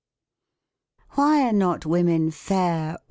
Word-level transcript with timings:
Why 1.11 1.47
are 1.47 1.53
not 1.53 1.85
women 1.85 2.31
fair. 2.31 2.97